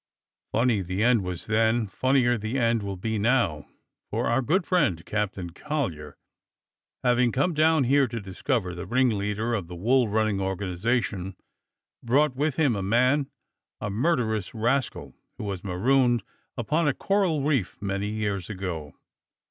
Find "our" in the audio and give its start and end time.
4.25-4.41